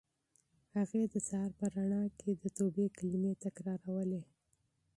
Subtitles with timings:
[0.75, 4.21] هغې د سهار په رڼا کې د توبې کلمې تکرارولې.